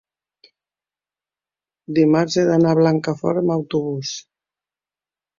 [1.97, 4.15] dimarts he d'anar a Blancafort amb autobús.